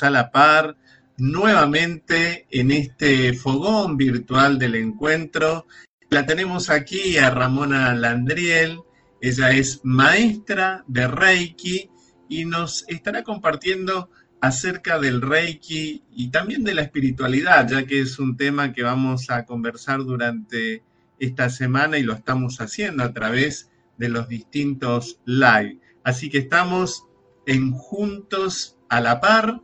[0.00, 0.78] a la par
[1.18, 5.66] nuevamente en este fogón virtual del encuentro.
[6.08, 8.78] La tenemos aquí a Ramona Landriel,
[9.20, 11.90] ella es maestra de Reiki
[12.30, 14.08] y nos estará compartiendo
[14.40, 19.28] acerca del Reiki y también de la espiritualidad, ya que es un tema que vamos
[19.28, 20.82] a conversar durante
[21.18, 25.78] esta semana y lo estamos haciendo a través de los distintos live.
[26.04, 27.04] Así que estamos
[27.44, 29.60] en Juntos a la Par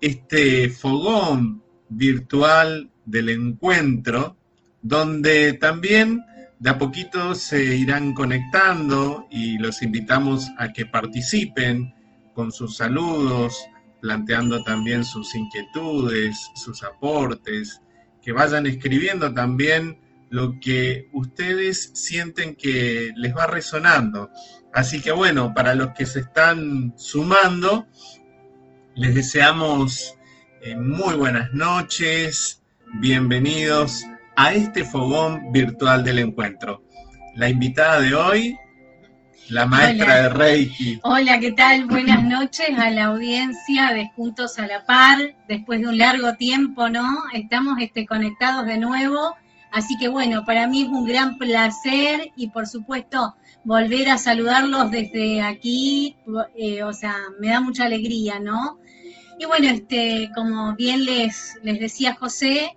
[0.00, 4.36] este fogón virtual del encuentro,
[4.82, 6.24] donde también
[6.58, 11.94] de a poquito se irán conectando y los invitamos a que participen
[12.34, 13.56] con sus saludos,
[14.00, 17.80] planteando también sus inquietudes, sus aportes,
[18.22, 19.98] que vayan escribiendo también
[20.28, 24.30] lo que ustedes sienten que les va resonando.
[24.72, 27.86] Así que bueno, para los que se están sumando,
[28.94, 30.16] les deseamos
[30.62, 32.62] eh, muy buenas noches,
[33.00, 34.04] bienvenidos
[34.36, 36.82] a este fogón virtual del encuentro.
[37.36, 38.58] La invitada de hoy,
[39.48, 41.00] la maestra de Reiki.
[41.02, 41.86] Hola, ¿qué tal?
[41.86, 45.18] Buenas noches a la audiencia de Juntos a la Par.
[45.48, 47.22] Después de un largo tiempo, ¿no?
[47.32, 49.36] Estamos este, conectados de nuevo.
[49.72, 54.90] Así que bueno, para mí es un gran placer y por supuesto volver a saludarlos
[54.90, 56.16] desde aquí,
[56.56, 58.78] eh, o sea, me da mucha alegría, ¿no?
[59.38, 62.76] Y bueno, este, como bien les, les decía José,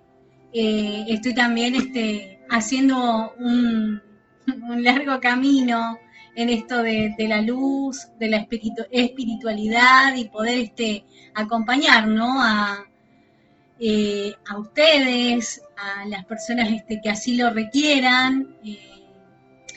[0.52, 4.02] eh, estoy también este, haciendo un,
[4.78, 5.98] largo camino
[6.36, 8.46] en esto de, la luz, de la
[8.90, 12.42] espiritualidad y poder este, acompañar ¿no?
[12.42, 12.86] a,
[13.80, 18.56] eh, a ustedes, a las personas este, que así lo requieran.
[18.64, 18.93] Eh.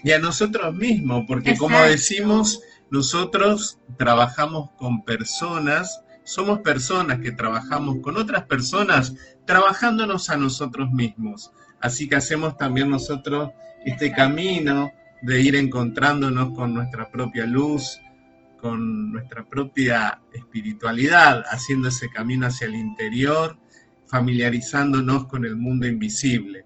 [0.03, 8.00] Y a nosotros mismos, porque como decimos, nosotros trabajamos con personas somos personas que trabajamos
[8.02, 11.54] con otras personas, trabajándonos a nosotros mismos.
[11.80, 13.52] Así que hacemos también nosotros
[13.86, 14.92] este camino
[15.22, 18.02] de ir encontrándonos con nuestra propia luz,
[18.60, 23.58] con nuestra propia espiritualidad, haciendo ese camino hacia el interior,
[24.08, 26.66] familiarizándonos con el mundo invisible.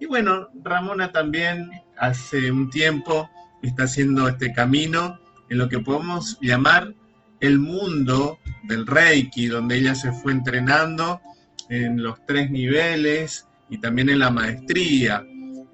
[0.00, 1.70] Y bueno, Ramona también
[2.02, 3.30] hace un tiempo
[3.62, 6.92] está haciendo este camino en lo que podemos llamar
[7.38, 11.20] el mundo del Reiki, donde ella se fue entrenando
[11.68, 15.24] en los tres niveles y también en la maestría.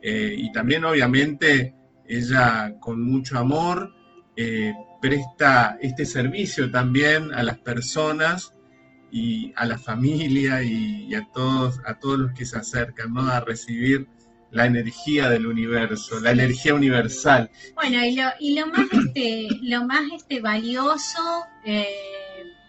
[0.03, 1.75] Eh, y también obviamente
[2.06, 3.91] ella con mucho amor
[4.37, 8.53] eh, presta este servicio también a las personas
[9.10, 13.27] y a la familia y, a todos a todos los que se acercan ¿no?
[13.28, 14.06] a recibir
[14.50, 17.50] la energía del universo, la energía universal.
[17.75, 21.86] Bueno, y lo, y lo más este, lo más este valioso eh,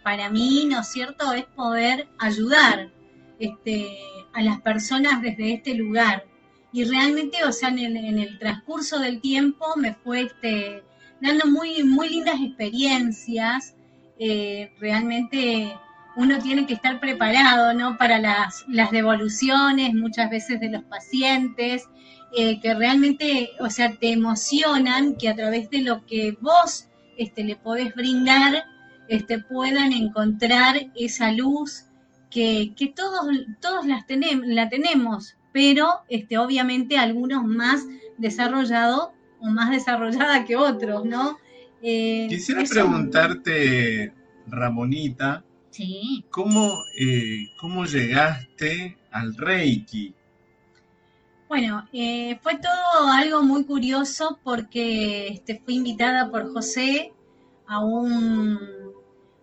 [0.03, 2.91] para mí, ¿no es cierto?, es poder ayudar
[3.39, 3.97] este,
[4.33, 6.25] a las personas desde este lugar.
[6.71, 10.83] Y realmente, o sea, en el, transcurso del tiempo me fue este,
[11.21, 13.75] dando muy, muy lindas experiencias.
[14.19, 15.73] Eh, realmente
[16.15, 17.97] uno tiene que estar preparado, ¿no?
[17.97, 21.87] Para las, las devoluciones muchas veces de los pacientes,
[22.35, 26.87] eh, que realmente, o sea, te emocionan que a través de lo que vos
[27.17, 28.63] este, le podés brindar,
[29.07, 31.85] este, puedan encontrar esa luz
[32.29, 33.27] que, que todos,
[33.59, 34.05] todos las
[34.45, 37.85] la tenemos, pero este, obviamente algunos más
[38.17, 39.09] desarrollados
[39.39, 41.37] o más desarrollada que otros, ¿no?
[41.81, 44.13] Eh, Quisiera preguntarte,
[44.47, 46.25] Ramonita, Sí.
[46.31, 50.13] ¿Cómo, eh, ¿Cómo llegaste al Reiki?
[51.47, 57.13] Bueno, eh, fue todo algo muy curioso porque este, fui invitada por José
[57.67, 58.59] a, un,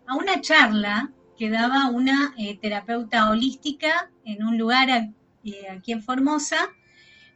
[0.06, 6.56] a una charla que daba una eh, terapeuta holística en un lugar aquí en Formosa.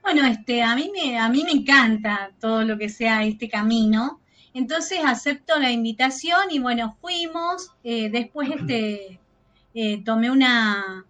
[0.02, 4.19] Bueno, este, a, mí me, a mí me encanta todo lo que sea este camino
[4.52, 9.20] entonces acepto la invitación y bueno, fuimos, eh, después este,
[9.74, 11.04] eh, tomé una,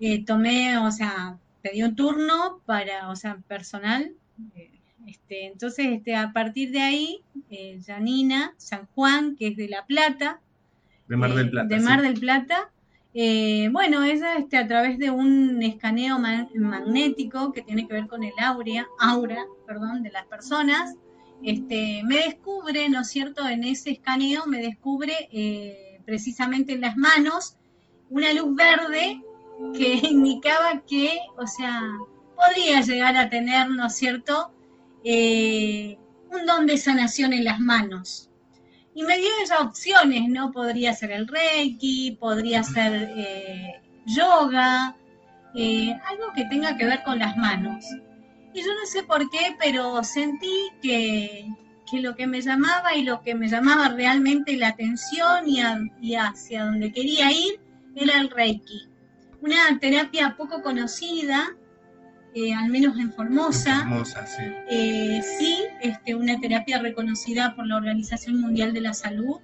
[0.00, 4.12] eh, tomé, o sea, pedí un turno para, o sea, personal.
[5.06, 7.20] Este, entonces, este, a partir de ahí,
[7.86, 10.40] Janina San Juan, que es de La Plata.
[11.06, 11.68] De Mar del Plata.
[11.68, 12.70] de Mar del Plata.
[13.70, 18.32] bueno, ella este, a través de un escaneo magnético que tiene que ver con el
[18.40, 20.96] aura, aura perdón, de las personas,
[21.44, 26.96] este, me descubre, ¿no es cierto?, en ese escaneo me descubre eh, precisamente en las
[26.96, 27.56] manos
[28.08, 29.22] una luz verde
[29.76, 31.82] que indicaba que, o sea,
[32.34, 34.52] podría llegar a tener, ¿no es cierto?,
[35.04, 35.98] eh,
[36.30, 38.30] un don de sanación en las manos.
[38.94, 40.52] Y me dio esas opciones, ¿no?
[40.52, 44.96] Podría ser el Reiki, podría ser eh, yoga,
[46.06, 47.84] algo que tenga que ver con las manos.
[48.54, 51.48] Y yo no sé por qué, pero sentí que,
[51.90, 55.60] que lo que me llamaba y lo que me llamaba realmente la atención y,
[56.00, 57.60] y hacia donde quería ir
[57.96, 58.88] era el Reiki.
[59.40, 61.56] Una terapia poco conocida,
[62.34, 63.80] eh, al menos en Formosa.
[63.80, 64.42] Formosa, sí.
[64.70, 69.40] Eh, sí, este, una terapia reconocida por la Organización Mundial de la Salud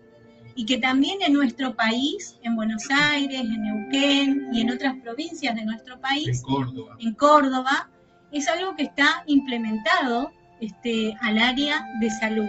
[0.55, 5.55] y que también en nuestro país, en Buenos Aires, en Neuquén y en otras provincias
[5.55, 7.91] de nuestro país, en Córdoba, en Córdoba
[8.33, 12.49] es algo que está implementado este, al área de salud.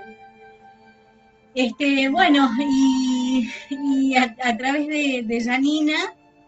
[1.54, 2.50] Este, bueno,
[3.70, 5.98] y, a, través de, Janina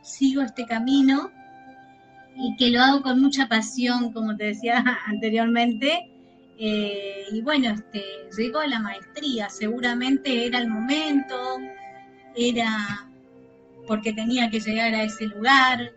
[0.01, 1.31] sigo este camino
[2.35, 6.09] y que lo hago con mucha pasión, como te decía anteriormente.
[6.57, 8.03] Eh, y bueno, este,
[8.37, 11.57] llegó a la maestría, seguramente era el momento,
[12.35, 13.07] era
[13.87, 15.91] porque tenía que llegar a ese lugar,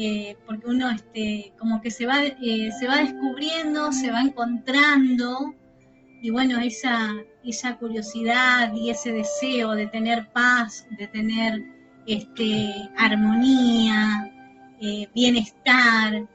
[0.00, 5.56] eh, porque uno este, como que se va, eh, se va descubriendo, se va encontrando,
[6.22, 11.64] y bueno, esa, esa curiosidad y ese deseo de tener paz, de tener
[12.06, 14.32] este, armonía,
[14.80, 16.28] eh, bienestar,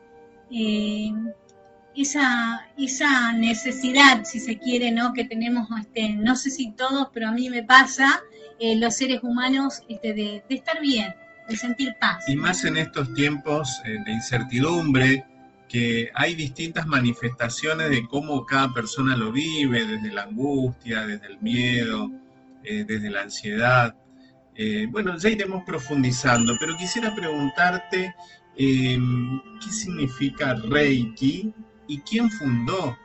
[1.95, 5.13] esa, esa necesidad, si se quiere, ¿no?
[5.13, 8.21] que tenemos, este, no sé si todos, pero a mí me pasa,
[8.60, 11.15] los seres humanos, este, de, estar bien,
[12.27, 15.25] Y más en estos tiempos de incertidumbre,
[15.67, 21.39] que hay distintas manifestaciones de cómo cada persona lo vive, desde la angustia, desde el
[21.41, 22.11] miedo,
[22.63, 23.95] desde la ansiedad.
[24.55, 28.13] Eh, bueno, ya iremos profundizando, pero quisiera preguntarte
[28.55, 31.51] em, qué significa Reiki
[31.87, 32.95] y quién fundó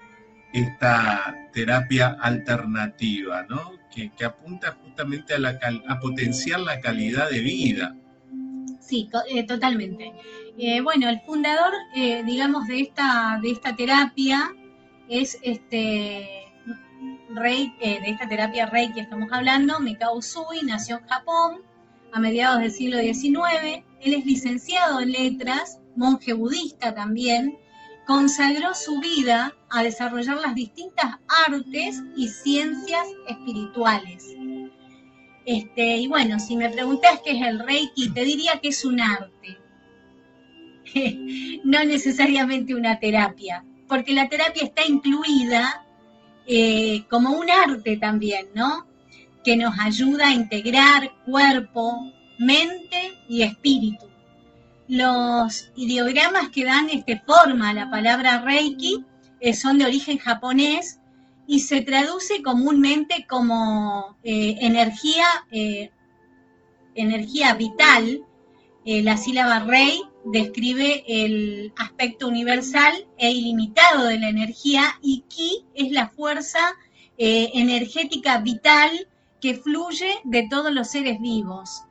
[0.53, 3.79] esta terapia alternativa, ¿no?
[3.91, 5.59] que, apunta justamente a, la,
[5.89, 7.97] a potenciar la calidad de vida.
[8.89, 10.15] Sí, eh, totalmente.
[10.57, 11.75] Eh, bueno, el fundador,
[12.25, 14.55] digamos, de esta, de esta terapia
[15.09, 16.49] es este
[17.81, 21.63] eh, de esta terapia Reiki estamos hablando, Mikao Usui, nació en Japón
[22.13, 23.85] a mediados del siglo XIX.
[24.01, 27.59] Él es licenciado en letras, monje budista también.
[28.07, 34.25] Consagró su vida a desarrollar las distintas artes y ciencias espirituales.
[35.49, 39.01] Este, y bueno, si me preguntas qué es el Reiki, te diría que es un
[39.01, 39.57] arte,
[41.65, 45.87] no necesariamente una terapia, porque la terapia está incluida
[46.47, 48.87] eh, como un arte también, ¿no?
[49.43, 54.05] Que nos ayuda a integrar cuerpo, mente y espíritu.
[54.87, 59.03] Los ideogramas que dan este forma a la palabra Reiki
[59.41, 61.01] eh, son de origen japonés
[61.49, 65.27] y se traduce comúnmente como eh, energía,
[66.95, 68.23] energía vital.
[68.85, 75.91] la sílaba Rei describe el aspecto universal e ilimitado de la energía y Ki es
[75.91, 76.61] la fuerza
[77.17, 79.09] eh, energética vital
[79.41, 81.83] que fluye de todos los seres vivos.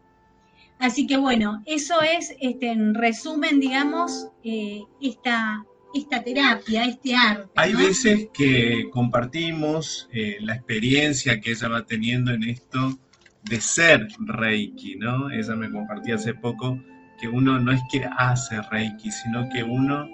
[0.80, 7.50] Así que bueno, eso es este, en resumen, digamos, eh, esta, esta terapia, este arte.
[7.56, 12.98] Hay veces que compartimos eh, la experiencia que ella va teniendo en esto
[13.44, 15.32] de ser Reiki, ¿no?
[15.32, 16.80] Ella me compartía hace poco
[17.20, 20.08] que uno no es que hace Reiki, sino que uno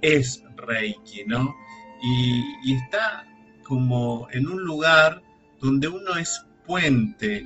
[0.00, 1.54] es Reiki, ¿no?
[2.02, 3.26] Y, está
[3.64, 5.22] como en un lugar
[5.60, 7.44] donde uno es puente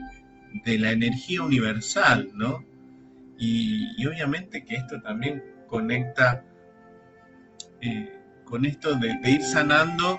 [0.65, 2.65] de la energía universal, ¿no?
[3.39, 6.45] Y, obviamente que esto también conecta
[7.83, 10.19] eh, con esto de, ir sanando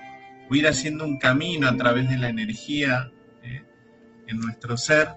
[0.50, 3.10] o ir haciendo un camino a través de la energía
[3.42, 3.64] eh,
[4.26, 5.08] en nuestro ser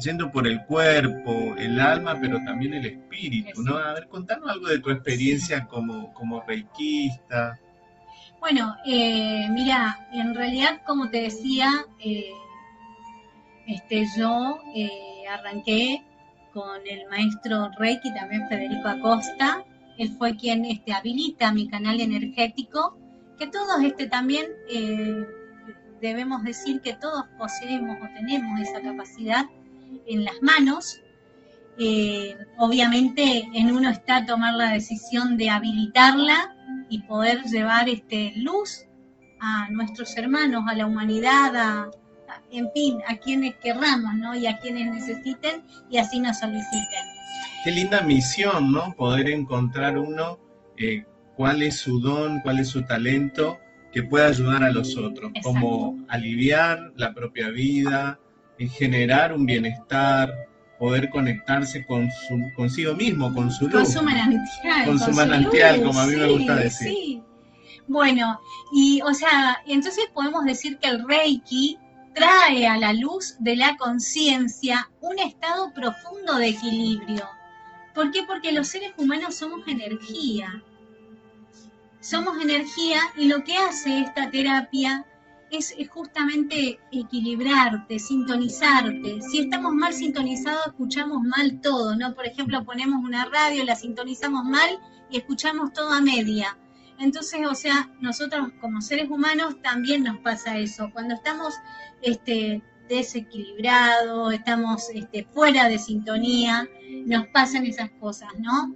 [0.00, 3.76] yendo por el cuerpo, el alma, pero también el espíritu, ¿no?
[3.76, 7.58] A ver, contanos algo de tu experiencia como, como reikista.
[8.40, 12.32] Bueno, eh, mira, en realidad, como te decía, eh,
[13.66, 16.02] este, yo eh, arranqué
[16.52, 19.64] con el maestro Reiki, también Federico Acosta.
[19.98, 22.98] Él fue quien este, habilita mi canal energético,
[23.38, 24.46] que todos este, también
[26.00, 29.46] debemos decir que todos poseemos o tenemos esa capacidad
[30.06, 31.00] en las manos.
[31.78, 36.54] Eh, obviamente en uno está tomar la decisión de habilitarla
[36.88, 38.84] y poder llevar este, luz
[39.40, 41.90] a nuestros hermanos, a la humanidad, a,
[42.58, 44.34] en fin, a quienes querramos, ¿no?
[44.34, 47.04] Y a quienes necesiten y así nos soliciten.
[47.64, 48.94] Qué linda misión, ¿no?
[48.94, 50.38] Poder encontrar uno
[50.76, 51.04] eh,
[51.36, 53.58] cuál es su don, cuál es su talento
[53.92, 58.18] que pueda ayudar a los otros, como aliviar la propia vida,
[58.58, 60.32] generar un bienestar,
[60.78, 63.74] poder conectarse con su, consigo mismo, con su luz.
[63.74, 64.84] Con su manantial.
[64.86, 66.88] Con, su manantial, como a mí me gusta decir.
[66.88, 67.22] Sí.
[67.86, 68.40] Bueno,
[68.72, 71.78] y o sea, entonces podemos decir que el Reiki
[72.14, 77.28] trae a la luz de la conciencia un estado profundo de equilibrio.
[77.94, 78.22] ¿Por qué?
[78.24, 80.62] Porque los seres humanos somos energía.
[82.00, 85.06] Somos energía y lo que hace esta terapia
[85.50, 89.20] es, justamente equilibrarte, sintonizarte.
[89.22, 92.14] Si estamos mal sintonizados, escuchamos mal todo, ¿no?
[92.14, 94.78] Por ejemplo, ponemos una radio, la sintonizamos mal
[95.10, 96.58] y escuchamos todo a media.
[96.98, 100.90] Entonces, o sea, nosotros como seres humanos también nos pasa eso.
[100.92, 101.54] Cuando estamos
[102.02, 106.68] este, desequilibrados, estamos este, fuera de sintonía,
[107.06, 108.74] nos pasan esas cosas, ¿no?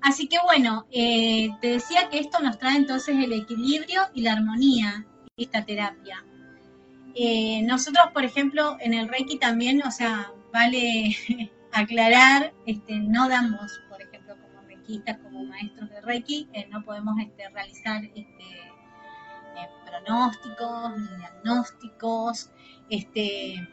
[0.00, 4.32] Así que bueno, eh, te decía que esto nos trae entonces el equilibrio y la
[4.32, 6.24] armonía, esta terapia.
[7.14, 11.16] Eh, nosotros, por ejemplo, en el Reiki también, o sea, vale
[11.72, 13.80] aclarar, este, no damos,
[15.22, 22.50] como maestros de Reiki, eh, no podemos este, realizar este, eh, pronósticos ni diagnósticos.
[22.90, 23.68] Este,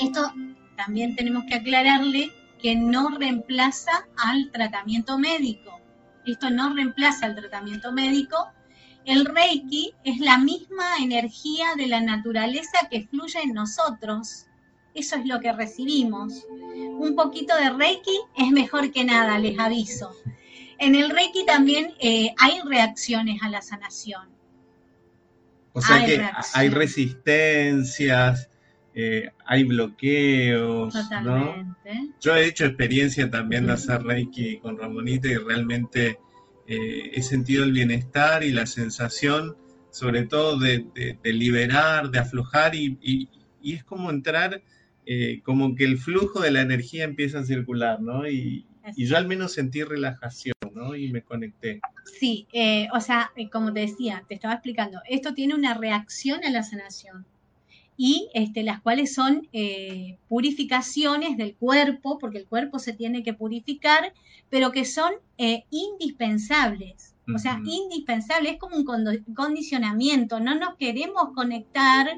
[0.00, 0.32] esto
[0.76, 5.80] también tenemos que aclararle que no reemplaza al tratamiento médico.
[6.26, 8.52] Esto no reemplaza al tratamiento médico,
[9.06, 14.46] el Reiki es la misma energía de la naturaleza que fluye en nosotros.
[14.94, 16.46] Eso es lo que recibimos.
[16.74, 20.14] Un poquito de Reiki es mejor que nada, les aviso.
[20.78, 24.28] En el Reiki también eh, hay reacciones a la sanación.
[25.72, 26.20] O sea que
[26.54, 28.50] hay resistencias,
[28.94, 30.92] eh, hay bloqueos.
[30.92, 32.10] Totalmente.
[32.20, 36.18] Yo he hecho experiencia también de hacer Reiki con Ramonita y realmente
[36.66, 39.56] eh, he sentido el bienestar y la sensación,
[39.90, 40.86] sobre todo de,
[41.24, 43.28] liberar, de aflojar y,
[43.62, 44.62] es como entrar,
[45.12, 48.28] eh, como que el flujo de la energía empieza a circular, ¿no?
[48.28, 48.64] Y,
[48.96, 50.94] yo al menos sentí relajación, ¿no?
[50.94, 51.80] Y me conecté.
[52.20, 56.50] Sí, eh, o sea, como te decía, te estaba explicando, esto tiene una reacción a
[56.50, 57.26] la sanación
[57.96, 63.34] y este, las cuales son eh, purificaciones del cuerpo, porque el cuerpo se tiene que
[63.34, 64.12] purificar,
[64.48, 67.16] pero que son eh, indispensables.
[67.34, 68.84] O sea, indispensables, es como un
[69.34, 72.08] condicionamiento, no nos queremos conectar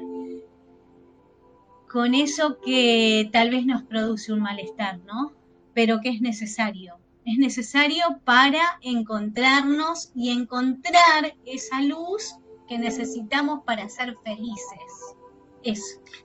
[1.93, 5.31] con eso que tal vez nos produce un malestar, ¿no?
[5.75, 6.95] Pero que es necesario.
[7.23, 12.33] Es necesario para encontrarnos y encontrar esa luz
[12.67, 15.13] que necesitamos para ser felices.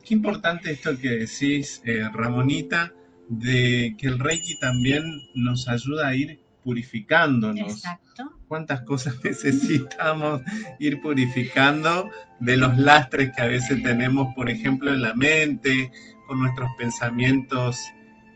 [0.05, 2.95] Qué importante esto que decís, eh, Ramonita,
[3.29, 7.73] de que el Reiki también nos ayuda a ir purificándonos.
[7.73, 8.33] Exacto.
[8.47, 10.43] ¿Cuántas cosas necesitamos
[10.79, 12.11] ir purificando
[12.41, 15.91] de los lastres que a veces tenemos, por ejemplo, en la mente,
[16.27, 17.79] con nuestros pensamientos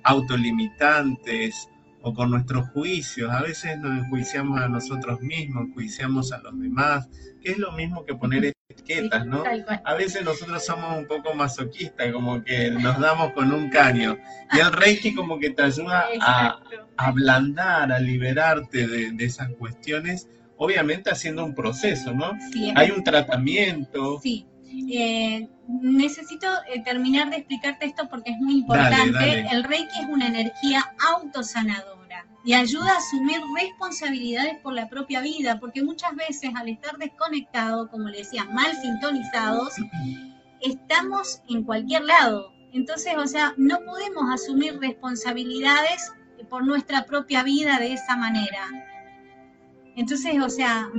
[0.04, 1.68] autolimitantes
[2.02, 3.30] o con nuestros juicios?
[3.30, 7.08] A veces nos enjuiciamos a nosotros mismos, enjuiciamos a los demás,
[7.40, 9.44] que es lo mismo que poner etiquetas, ¿no?
[9.84, 14.18] A veces nosotros somos un poco masoquistas, como que nos damos con un caño.
[14.52, 16.60] Y el Reiki como que te ayuda a,
[16.96, 22.32] ablandar, a liberarte de, esas cuestiones, obviamente haciendo un proceso, ¿no?
[22.74, 24.20] Hay un tratamiento.
[24.20, 24.46] Sí.
[24.90, 29.46] Eh, necesito eh, terminar de explicarte esto porque es muy importante.
[29.50, 32.01] El Reiki es una energía autosanadora
[32.44, 37.88] y ayuda a asumir responsabilidades por la propia vida, porque muchas veces al estar desconectados,
[37.90, 39.74] como le decía, mal sintonizados,
[40.60, 42.52] estamos en cualquier lado.
[42.72, 46.12] Entonces, o sea, no podemos asumir responsabilidades
[46.48, 48.68] por nuestra propia vida de esa manera.
[49.94, 50.90] Entonces, o sea,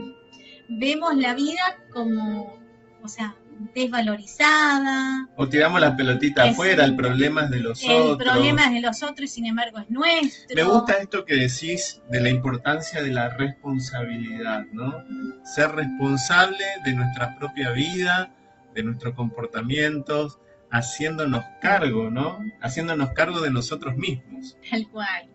[0.69, 2.57] vemos la vida como,
[3.01, 3.35] o sea,
[3.73, 5.27] desvalorizada.
[5.35, 8.11] O tiramos la pelotita afuera, el problema es de los otros.
[8.11, 10.55] El problema es de los otros y sin embargo es nuestro.
[10.55, 15.03] Me gusta esto que decís de la importancia de la responsabilidad, ¿no?
[15.43, 18.31] Ser responsable de nuestra propia vida,
[18.73, 20.39] de nuestros comportamientos,
[20.71, 22.39] haciéndonos cargo, ¿no?
[22.61, 24.57] Haciéndonos cargo de nosotros mismos.
[24.69, 25.29] Tal cual.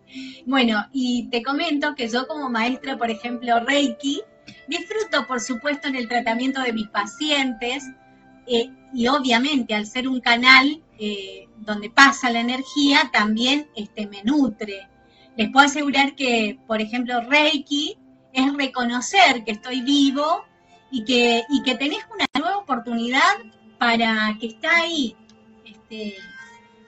[0.45, 4.21] Bueno, y te comento que yo como maestra, por ejemplo, Reiki,
[4.67, 7.85] disfruto, por supuesto, en el tratamiento de mis pacientes,
[8.49, 14.23] eh, y obviamente al ser un canal eh, donde pasa la energía, también este, me
[14.23, 14.87] nutre.
[15.37, 17.97] Les puedo asegurar que, por ejemplo, Reiki
[18.33, 20.43] es reconocer que estoy vivo
[20.91, 23.37] y que, y que tenés una nueva oportunidad
[23.77, 25.15] para que está ahí.
[25.63, 26.15] Este,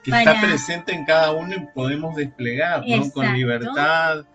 [0.03, 3.11] que está presente en cada uno y podemos desplegar, ¿no?
[3.11, 4.25] Con libertad,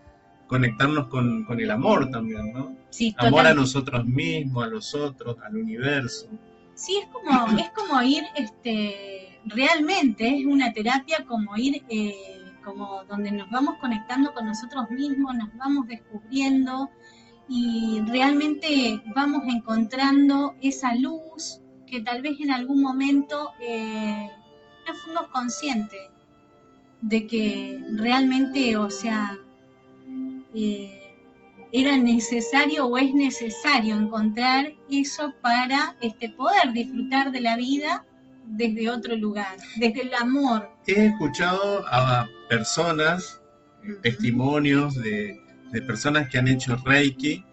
[0.47, 2.76] conectarnos con, con el amor también, ¿no?
[2.90, 6.28] Sí, Amor a nosotros mismos, a los otros, al universo.
[6.76, 12.14] Sí, es como, es como ir, este, realmente es una terapia como ir, eh,
[12.62, 16.90] como donde nos vamos conectando con nosotros mismos, nos vamos descubriendo
[17.49, 24.28] y realmente vamos encontrando esa luz que tal vez en algún momento eh,
[24.87, 26.11] no fuimos conscientes
[27.00, 29.38] de que realmente, o sea,
[30.54, 30.96] eh,
[31.76, 38.02] era necesario o es necesario encontrar eso para este, poder disfrutar de la vida
[38.47, 40.71] desde otro lugar, desde el amor.
[40.87, 43.42] He escuchado a personas,
[44.02, 45.38] testimonios de,
[45.71, 47.45] de personas que han hecho Reiki,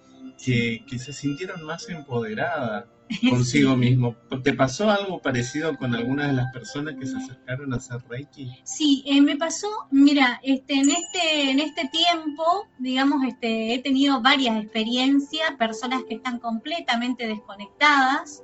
[0.41, 2.85] que, que se sintieron más empoderadas
[3.29, 4.15] consigo mismo.
[4.43, 8.51] ¿Te pasó algo parecido con algunas de las personas que se acercaron a hacer Reiki?
[8.63, 14.21] Sí, eh, me pasó, mira, este, en este, en este tiempo, digamos, este, he tenido
[14.21, 18.43] varias experiencias, personas que están completamente desconectadas,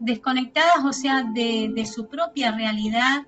[0.00, 3.26] desconectadas, o sea, de, de su propia realidad,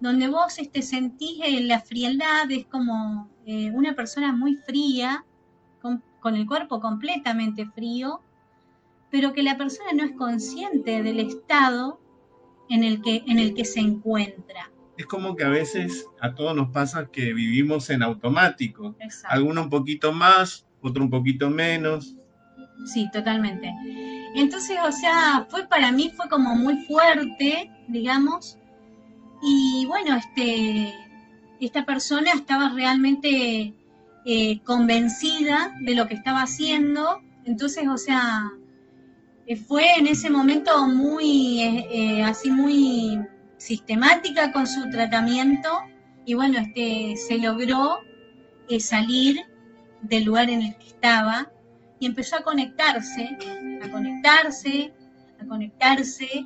[0.00, 5.24] donde vos este, sentís eh, la frialdad, es como eh, una persona muy fría,
[5.80, 8.20] con, con el cuerpo completamente frío,
[9.16, 11.98] pero que la persona no es consciente del estado
[12.68, 14.70] en el que, en el que se encuentra.
[14.98, 18.94] Es como que a veces a todos nos pasa que vivimos en automático.
[19.00, 19.34] Exacto.
[19.34, 22.14] Alguno un poquito más, otro un poquito menos.
[22.84, 23.72] Sí, totalmente.
[24.34, 28.58] Entonces, o sea, fue para mí fue como muy fuerte, digamos.
[29.42, 30.92] Y bueno, este,
[31.58, 33.72] esta persona estaba realmente
[34.26, 37.22] eh, convencida de lo que estaba haciendo.
[37.46, 38.50] Entonces, o sea,
[39.54, 43.20] fue en ese momento muy, eh, eh, así muy
[43.58, 45.70] sistemática con su tratamiento.
[46.24, 48.00] Y bueno, este, se logró
[48.68, 49.40] eh, salir
[50.02, 51.48] del lugar en el que estaba
[52.00, 53.38] y empezó a conectarse,
[53.82, 54.92] a conectarse,
[55.40, 56.44] a conectarse,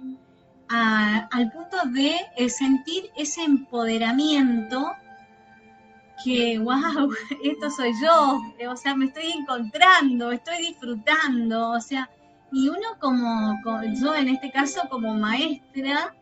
[0.69, 4.93] al punto de sentir ese empoderamiento
[6.23, 7.13] que, wow,
[7.45, 8.41] esto soy yo,
[8.71, 12.09] o sea, me estoy encontrando, estoy disfrutando, o sea,
[12.53, 16.15] y uno como, como- yo en este caso como maestra,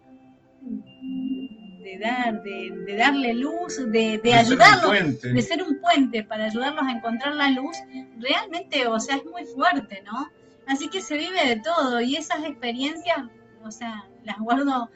[0.63, 4.91] de, dar, de, de darle luz, de, ayudarlos
[5.35, 7.77] de ser un puente para ayudarlos a encontrar la luz,
[8.19, 10.29] realmente, o sea, es muy fuerte, ¿no?
[10.67, 13.19] Así que se vive de todo y esas experiencias,
[13.65, 14.91] o sea, las guardo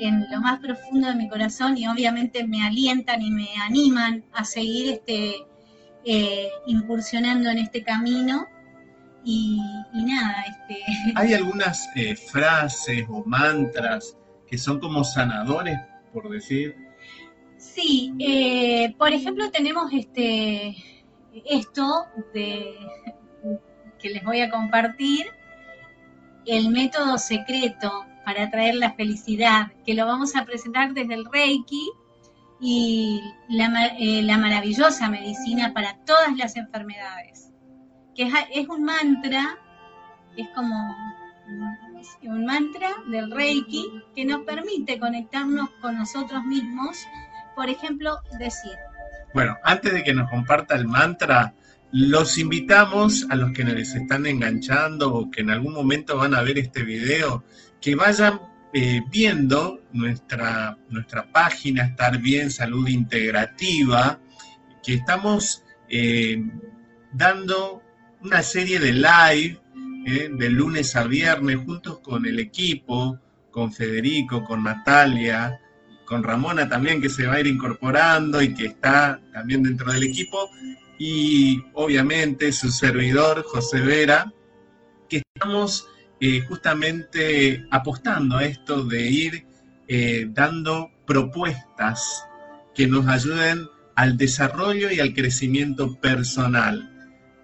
[0.00, 4.44] en lo más profundo de mi corazón y obviamente me alientan y me animan a
[4.44, 5.36] seguir este
[6.04, 8.46] eh, incursionando en este camino
[9.24, 9.60] y,
[9.92, 10.82] y nada, este
[11.14, 15.78] Hay algunas eh, frases o mantras que son como sanadores,
[16.12, 16.76] por decir.
[17.56, 20.76] Sí, eh, por ejemplo tenemos este
[21.46, 22.74] esto de
[23.98, 25.26] que les voy a compartir,
[26.46, 31.90] el método secreto para traer la felicidad, que lo vamos a presentar desde el Reiki
[32.60, 37.50] y la, eh, la maravillosa medicina para todas las enfermedades,
[38.14, 39.58] que es, un mantra,
[40.36, 40.74] es como
[41.48, 46.96] un- un mantra del Reiki que nos permite conectarnos con nosotros mismos.
[47.54, 48.72] Por ejemplo, decir,
[49.32, 51.54] Bueno, antes de que nos comparta el mantra,
[51.90, 56.42] los invitamos a los que les están enganchando o que en algún momento van a
[56.42, 57.44] ver este video,
[57.80, 58.40] que vayan
[58.72, 64.18] eh, viendo nuestra, nuestra página Estar Bien Salud Integrativa,
[64.82, 66.42] que estamos eh,
[67.12, 67.82] dando
[68.24, 69.60] una serie de live
[70.06, 73.18] eh, de lunes a viernes juntos con el equipo,
[73.50, 75.60] con Federico, con Natalia,
[76.06, 80.04] con Ramona también que se va a ir incorporando y que está también dentro del
[80.04, 80.50] equipo,
[80.98, 84.32] y obviamente su servidor José Vera,
[85.08, 85.86] que estamos
[86.20, 89.46] eh, justamente apostando a esto de ir
[89.86, 92.24] eh, dando propuestas
[92.74, 96.93] que nos ayuden al desarrollo y al crecimiento personal.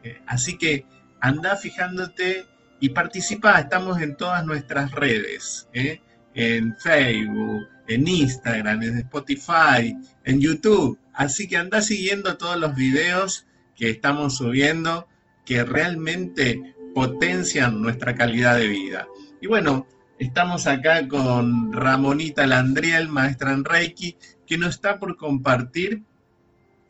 [0.03, 0.87] Eh, así que
[1.21, 2.47] anda fijándote
[2.81, 6.01] y participa, estamos en todas nuestras redes, ¿eh?
[6.35, 10.99] en Facebook, en Instagram, en Spotify, en YouTube.
[11.13, 15.09] Así que anda siguiendo todos los videos que estamos subiendo
[15.45, 19.09] que realmente potencian nuestra calidad de vida.
[19.41, 19.87] Y bueno,
[20.19, 26.03] estamos acá con Ramonita Landriel, maestra en Reiki, que nos está por compartir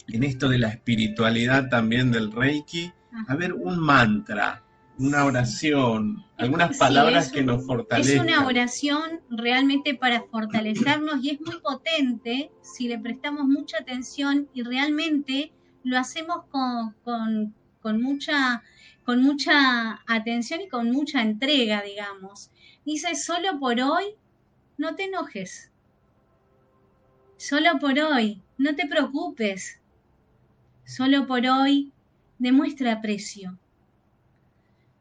[0.09, 2.93] en esto de la espiritualidad también del Reiki,
[3.29, 4.63] a ver, un mantra,
[4.99, 8.21] una oración, algunas Sí, palabras es que nos es fortalezcan.
[8.27, 14.63] una oración realmente para fortalecernos y es muy potente si le prestamos mucha atención y
[14.63, 18.63] realmente lo hacemos con, con, con mucha
[19.05, 22.51] con mucha atención y con mucha entrega, digamos.
[22.85, 24.05] Dice, solo por hoy,
[24.77, 25.73] no te enojes.
[27.37, 29.81] Solo por hoy, no te preocupes.
[30.85, 31.93] Solo por hoy,
[32.41, 33.57] demuestra aprecio.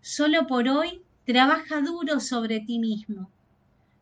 [0.01, 3.31] Solo por hoy, trabaja duro sobre ti mismo.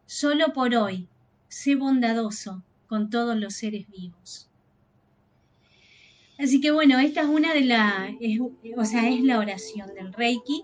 [0.06, 1.08] Solo por hoy,
[1.48, 4.50] sé bondadoso con todos los seres vivos.
[6.40, 8.12] Así que bueno, esta es una de las,
[8.76, 10.64] o sea, es la oración del Reiki,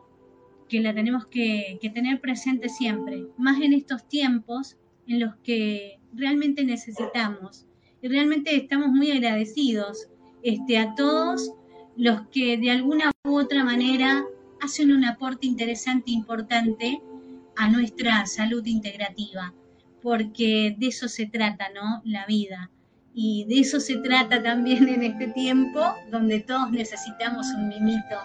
[0.68, 6.00] que la tenemos que, que, tener presente siempre, más en estos tiempos en los que
[6.14, 7.66] realmente necesitamos
[8.02, 10.08] y realmente estamos muy agradecidos
[10.44, 11.54] este, a todos
[11.96, 14.24] los que de alguna u otra manera
[14.62, 17.02] hacen un aporte interesante e importante
[17.56, 19.54] a nuestra salud integrativa,
[20.02, 22.02] porque de eso se trata, ¿no?
[22.06, 22.70] La vida
[23.14, 28.18] y de eso se trata también en este tiempo, donde todos necesitamos un mimito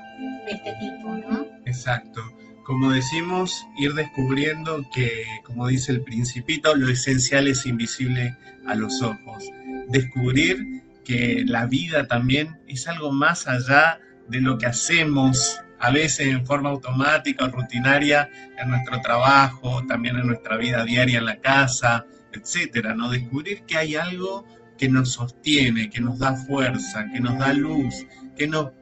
[0.47, 1.47] de este tipo, ¿no?
[1.67, 2.23] Exacto.
[2.65, 9.03] Como decimos, ir descubriendo que, como dice el principito, lo esencial es invisible a los
[9.03, 9.45] ojos.
[9.89, 16.27] Descubrir que la vida también es algo más allá de lo que hacemos a veces
[16.27, 21.41] en forma automática o rutinaria en nuestro trabajo, también en nuestra vida diaria en la
[21.41, 23.09] casa, etcétera, ¿no?
[23.09, 24.45] Descubrir que hay algo
[24.77, 28.73] que nos sostiene, que nos da fuerza, que nos da luz, que nos,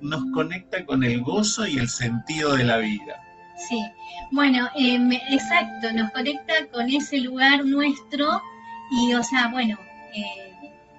[0.00, 3.22] nos conecta con el gozo y el sentido de la vida.
[3.68, 3.80] Sí,
[4.32, 4.98] bueno, eh,
[5.30, 8.42] exacto, nos conecta con ese lugar nuestro
[8.90, 9.78] y, o sea, bueno,
[10.14, 10.45] eh,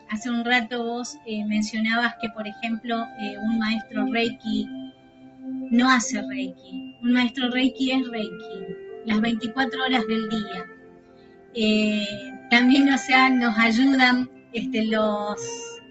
[0.10, 3.06] hace un rato vos eh, mencionabas que, por ejemplo,
[3.44, 4.68] un maestro Reiki
[5.72, 10.66] no hace Reiki, un maestro Reiki es Reiki, las 24 horas del día.
[12.50, 15.40] también, o sea, nos ayudan este, los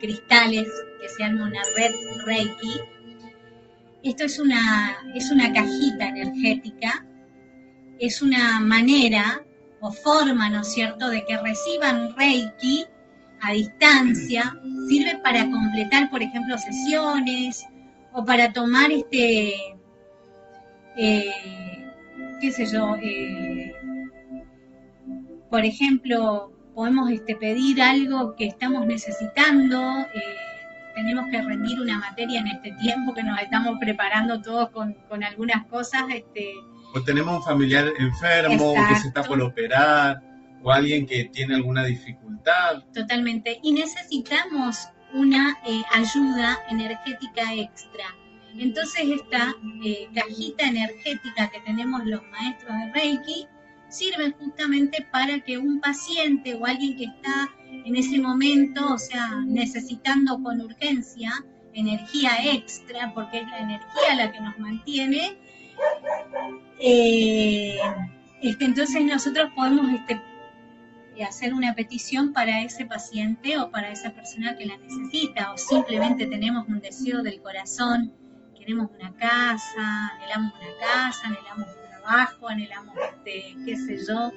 [0.01, 0.69] cristales
[1.01, 2.81] que se llama una red Reiki.
[4.03, 7.05] Esto es una, es una cajita energética,
[7.99, 9.43] es una manera
[9.81, 12.85] o forma, ¿no es cierto?, de que reciban Reiki
[13.43, 14.55] a distancia,
[14.89, 17.67] sirve para completar, por ejemplo, sesiones
[18.13, 19.55] o para tomar este,
[20.97, 21.31] eh,
[22.41, 23.75] qué sé yo, eh,
[25.51, 30.47] por ejemplo, podemos este, pedir algo que estamos necesitando, eh,
[30.95, 35.67] tenemos que rendir una materia en este tiempo que nos estamos preparando todos con, algunas
[35.67, 36.03] cosas.
[36.09, 36.55] Este,
[36.95, 40.23] o tenemos un familiar enfermo que se está por operar,
[40.63, 42.83] o alguien que tiene alguna dificultad.
[42.95, 43.59] Totalmente.
[43.63, 48.05] Y necesitamos una eh, ayuda energética extra.
[48.59, 53.47] Entonces esta eh, cajita energética que tenemos los maestros de Reiki
[53.89, 57.51] sirven justamente para que un paciente o alguien que está
[57.85, 61.33] en ese momento, o sea, necesitando con urgencia
[61.75, 65.37] energía extra, porque es la energía la que nos mantiene,
[66.81, 67.79] eh,
[68.43, 70.21] este, entonces nosotros podemos este,
[71.25, 76.27] hacer una petición para ese paciente o para esa persona que la necesita, o simplemente
[76.27, 78.13] tenemos un deseo del corazón,
[78.57, 84.33] queremos una casa, anhelamos una casa, anhelamos trabajo, anhelamos, este, qué sé yo.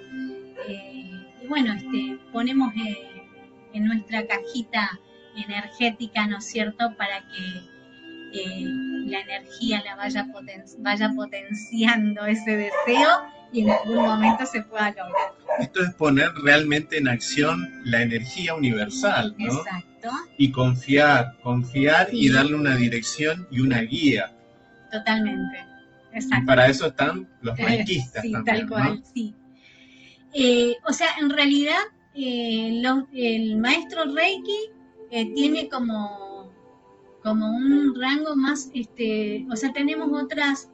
[0.67, 1.11] Eh,
[1.41, 3.23] y bueno, este, ponemos eh,
[3.73, 4.99] en nuestra cajita
[5.35, 8.65] energética, ¿no es cierto?, para que eh,
[9.05, 10.27] la energía la vaya,
[10.79, 15.33] vaya potenciando ese deseo y en algún momento se pueda lograr.
[15.59, 19.59] Esto es poner realmente en acción la energía universal, ¿no?
[19.59, 20.09] Exacto.
[20.37, 24.31] Y confiar, confiar y darle una dirección y una guía.
[24.91, 25.65] Totalmente.
[26.13, 28.23] Y para eso están los reikistas.
[28.23, 29.35] sí, tal cual, sí.
[30.33, 31.79] Eh, o sea, en realidad,
[32.15, 32.81] eh,
[33.13, 34.57] el maestro Reiki
[35.11, 36.51] eh, tiene como,
[37.23, 40.69] como un rango más, este, o sea, tenemos otras,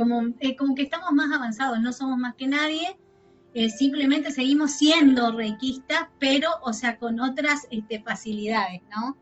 [0.00, 2.96] como, como que estamos más avanzados, no somos más que nadie,
[3.76, 9.16] simplemente seguimos siendo reikistas, pero, o sea, con otras este, facilidades, ¿no?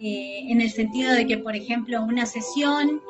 [0.00, 3.00] en el sentido de que, por ejemplo, una sesión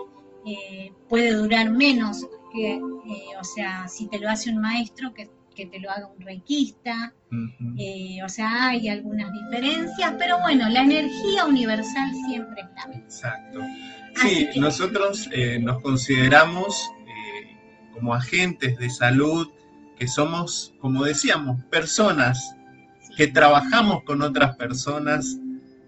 [0.46, 2.80] eh, puede durar menos que, eh,
[3.38, 7.12] o sea, si te lo hace un maestro, que, te lo haga un reikista,
[7.76, 13.60] eh, o sea, hay algunas diferencias, pero bueno, la energía universal siempre está Exacto.
[14.22, 15.28] Sí, nosotros
[15.60, 16.90] nos consideramos
[18.00, 19.46] como agentes de salud,
[19.98, 22.56] que somos, como decíamos, personas
[23.16, 25.36] que trabajamos con otras personas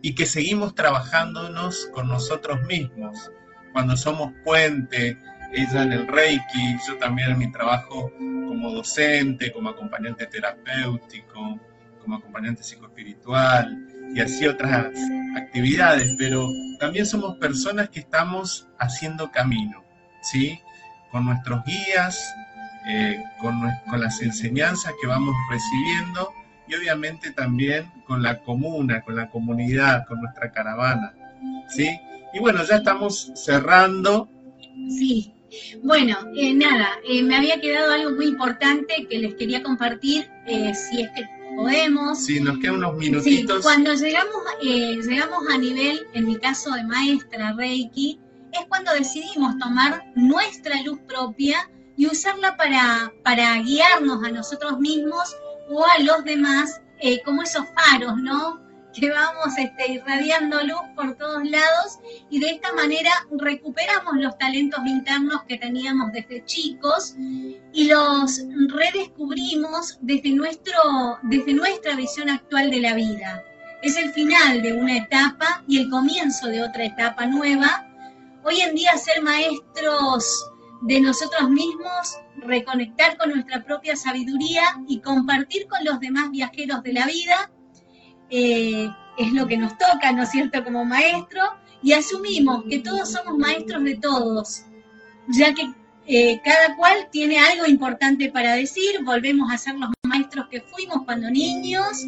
[0.02, 3.30] y que seguimos trabajándonos con nosotros mismos
[3.72, 5.16] cuando somos puente,
[5.54, 11.58] ella en el Reiki, yo también en mi trabajo como docente, como acompañante terapéutico,
[12.02, 14.88] como acompañante psicoespiritual y así otras
[15.36, 16.46] actividades, pero
[16.78, 19.82] también somos personas que estamos haciendo camino,
[20.20, 20.60] ¿sí?
[21.12, 22.18] Con nuestros guías,
[22.88, 26.32] eh, con, con las enseñanzas que vamos recibiendo
[26.66, 31.14] y obviamente también con la comuna, con la comunidad, con nuestra caravana,
[31.68, 31.88] ¿sí?
[32.34, 34.28] Y bueno, ya estamos cerrando.
[34.88, 35.32] Sí,
[35.84, 41.02] bueno, eh, nada, eh, me había quedado algo muy importante que les quería compartir, si
[41.02, 42.24] es que podemos.
[42.24, 43.58] Sí, nos quedan unos minutitos.
[43.58, 48.18] Sí, cuando llegamos, llegamos a nivel, en mi caso de maestra Reiki,
[48.52, 55.36] es cuando decidimos tomar nuestra luz propia y usarla para, para guiarnos a nosotros mismos
[55.70, 56.80] o a los demás,
[57.24, 58.62] como esos faros, ¿no?
[58.92, 61.98] que vamos este, irradiando luz por todos lados
[62.30, 69.98] y de esta manera recuperamos los talentos internos que teníamos desde chicos y los redescubrimos
[70.02, 73.42] desde, nuestro, desde nuestra visión actual de la vida.
[73.82, 77.88] Es el final de una etapa y el comienzo de otra etapa nueva.
[78.44, 80.50] Hoy en día ser maestros
[80.82, 86.92] de nosotros mismos, reconectar con nuestra propia sabiduría y compartir con los demás viajeros de
[86.92, 87.52] la vida
[88.30, 91.40] eh, es lo que nos toca, ¿no es cierto?, como maestro,
[91.82, 94.64] y asumimos que todos somos maestros de todos,
[95.28, 95.72] ya que
[96.06, 101.04] eh, cada cual tiene algo importante para decir, volvemos a ser los maestros que fuimos
[101.04, 102.04] cuando niños,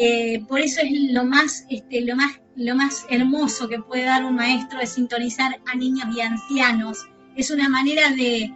[0.00, 4.24] eh, por eso es lo más, este, lo más, lo más hermoso que puede dar
[4.24, 7.08] un maestro de sintonizar a niños y ancianos.
[7.36, 8.54] Es una manera de,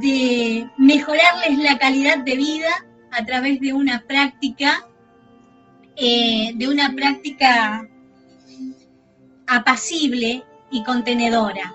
[0.00, 2.70] de mejorarles la calidad de vida
[3.10, 4.86] a través de una práctica
[5.96, 7.86] eh, de una práctica
[9.48, 11.74] apacible y contenedora.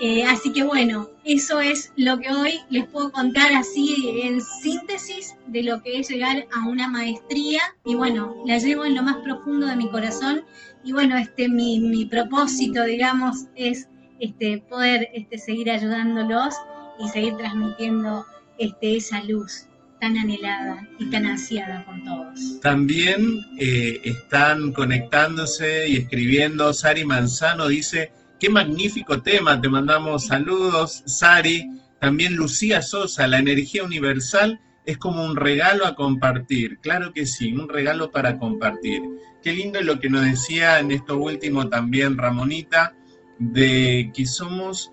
[0.00, 5.34] Eh, así que bueno, eso es lo que hoy les puedo contar así en síntesis
[5.48, 9.16] de lo que es llegar a una maestría y bueno, la llevo en lo más
[9.16, 10.42] profundo de mi corazón
[10.84, 13.88] y bueno, este mi, mi propósito, digamos, es
[14.20, 16.54] este, poder este, seguir ayudándolos
[17.00, 18.24] y seguir transmitiendo
[18.58, 19.64] este, esa luz
[20.00, 22.60] tan anhelada y tan ansiada por todos.
[22.60, 26.72] También eh, están conectándose y escribiendo.
[26.72, 31.70] Sari Manzano dice, qué magnífico tema, te mandamos saludos, Sari.
[32.00, 36.78] También Lucía Sosa, la energía universal es como un regalo a compartir.
[36.78, 39.02] Claro que sí, un regalo para compartir.
[39.42, 42.94] Qué lindo lo que nos decía en esto último también Ramonita,
[43.38, 44.92] de que somos,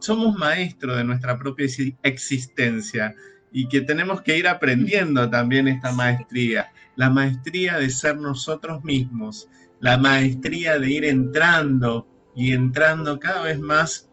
[0.00, 1.66] somos maestros de nuestra propia
[2.02, 3.14] existencia
[3.52, 9.48] y que tenemos que ir aprendiendo también esta maestría, la maestría de ser nosotros mismos,
[9.80, 12.06] la maestría de ir entrando
[12.38, 14.08] y entrando cada vez más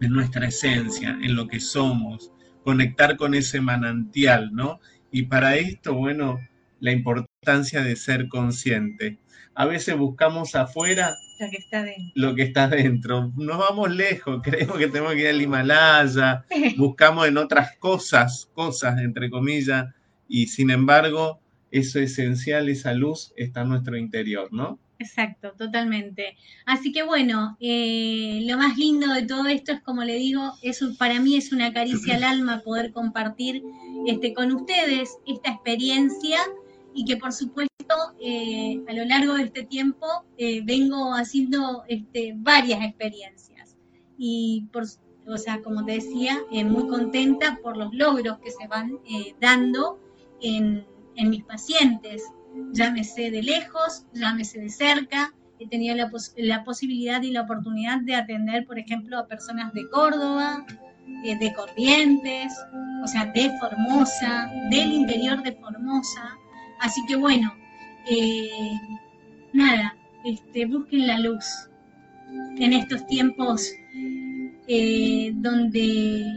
[0.00, 2.30] en nuestra esencia, en lo que somos,
[2.62, 4.78] conectar con ese manantial, ¿no?
[5.10, 6.38] Y para esto, bueno,
[6.78, 9.18] la importancia de ser consciente.
[9.56, 12.12] A veces buscamos afuera lo que está dentro.
[12.14, 13.32] Lo que está dentro.
[13.36, 16.44] Nos vamos lejos, creemos que tenemos que ir al Himalaya,
[16.76, 19.92] buscamos en otras cosas, cosas entre comillas,
[20.28, 21.40] y sin embargo,
[21.72, 24.78] eso esencial, esa luz está en nuestro interior, ¿no?
[24.98, 26.36] Exacto, totalmente.
[26.66, 30.82] Así que bueno, eh, lo más lindo de todo esto es, como le digo, es
[30.98, 33.62] para mí es una caricia al alma poder compartir
[34.06, 36.38] este, con ustedes esta experiencia
[36.94, 37.68] y que por supuesto
[38.20, 40.06] eh, a lo largo de este tiempo
[40.36, 43.76] eh, vengo haciendo este, varias experiencias
[44.18, 44.84] y por,
[45.28, 48.98] o sea, como te decía, eh, muy contenta por los logros que se van
[49.40, 50.00] dando
[50.40, 50.84] en,
[51.14, 52.24] en, mis pacientes,
[52.72, 55.32] llámese de lejos, llámese de cerca.
[55.60, 60.64] He tenido la, posibilidad y la oportunidad de atender, por ejemplo, a personas de Córdoba,
[61.24, 62.52] de Corrientes,
[63.02, 66.38] o sea, de Formosa, del interior de Formosa,
[66.80, 67.52] Así que bueno,
[68.08, 68.80] eh,
[69.52, 71.44] nada, este, busquen la luz
[72.56, 73.68] en estos tiempos
[74.68, 76.26] eh, donde